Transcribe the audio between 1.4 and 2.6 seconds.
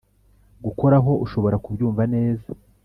kubyumva neza